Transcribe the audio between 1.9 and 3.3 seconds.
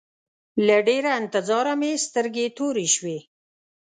سترګې تورې شوې.